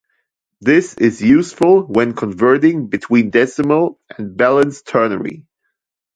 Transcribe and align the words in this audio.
This 0.61 0.95
is 0.95 1.21
useful 1.21 1.83
when 1.83 2.15
converting 2.15 2.87
between 2.87 3.29
decimal 3.29 3.99
and 4.17 4.35
balanced 4.35 4.87
ternary. 4.87 5.45